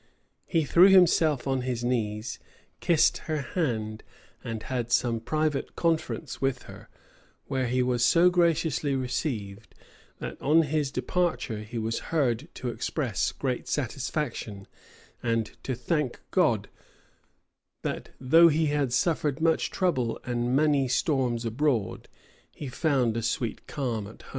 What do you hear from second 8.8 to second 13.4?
received, that on his departure he was heard to express